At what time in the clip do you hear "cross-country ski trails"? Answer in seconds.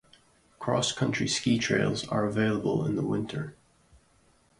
0.57-2.07